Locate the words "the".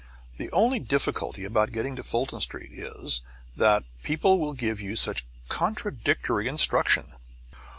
0.37-0.49